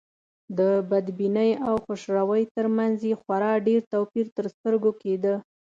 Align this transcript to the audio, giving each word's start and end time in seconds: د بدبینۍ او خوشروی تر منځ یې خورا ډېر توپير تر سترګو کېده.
د 0.57 0.59
بدبینۍ 0.89 1.51
او 1.67 1.75
خوشروی 1.85 2.43
تر 2.55 2.65
منځ 2.77 2.97
یې 3.09 3.13
خورا 3.21 3.53
ډېر 3.67 3.79
توپير 3.93 4.27
تر 4.37 4.45
سترګو 4.55 4.91
کېده. 5.01 5.35